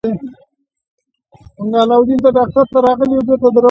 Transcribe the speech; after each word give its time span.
علاقه 1.81 2.13
ورسره 2.35 2.91
اخیسته. 2.93 3.49